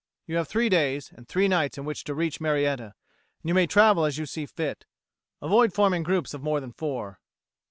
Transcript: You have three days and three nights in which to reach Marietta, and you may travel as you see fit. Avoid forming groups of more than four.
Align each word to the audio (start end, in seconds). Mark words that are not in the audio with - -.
You 0.25 0.37
have 0.37 0.47
three 0.47 0.67
days 0.67 1.11
and 1.13 1.27
three 1.27 1.47
nights 1.47 1.77
in 1.77 1.85
which 1.85 2.03
to 2.05 2.15
reach 2.15 2.41
Marietta, 2.41 2.95
and 3.43 3.47
you 3.47 3.53
may 3.53 3.67
travel 3.67 4.03
as 4.03 4.17
you 4.17 4.25
see 4.25 4.47
fit. 4.47 4.87
Avoid 5.43 5.73
forming 5.73 6.01
groups 6.01 6.33
of 6.33 6.41
more 6.41 6.59
than 6.59 6.71
four. 6.71 7.19